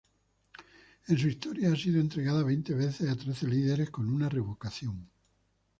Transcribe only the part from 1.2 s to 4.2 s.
historia ha sido entregada veinte veces a trece líderes, con